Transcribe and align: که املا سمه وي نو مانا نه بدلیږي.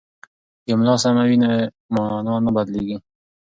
که 0.63 0.69
املا 0.75 0.95
سمه 1.03 1.23
وي 1.29 1.37
نو 1.43 1.49
مانا 1.95 2.35
نه 2.45 2.51
بدلیږي. 2.55 2.97